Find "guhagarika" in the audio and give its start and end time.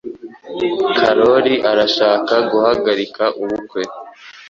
2.51-3.23